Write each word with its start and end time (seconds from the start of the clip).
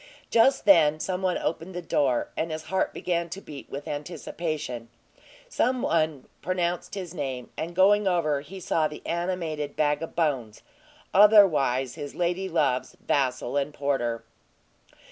Just 0.31 0.65
then 0.65 0.99
some 0.99 1.21
one 1.21 1.37
opened 1.37 1.75
the 1.75 1.81
door, 1.83 2.29
and 2.35 2.49
his 2.49 2.63
heart 2.73 2.91
began 2.91 3.29
to 3.29 3.39
beat 3.39 3.69
with 3.69 3.87
anticipation; 3.87 4.89
some 5.47 5.83
one 5.83 6.25
pronounced 6.41 6.95
his 6.95 7.13
name, 7.13 7.51
and, 7.55 7.75
going 7.75 8.07
over, 8.07 8.41
he 8.41 8.59
saw 8.59 8.87
the 8.87 9.05
animated 9.05 9.75
bag 9.75 10.01
of 10.01 10.15
bones 10.15 10.63
otherwise 11.13 11.93
his 11.93 12.15
lady 12.15 12.49
love's 12.49 12.97
vassal 12.99 13.55
and 13.57 13.75
porter. 13.75 14.23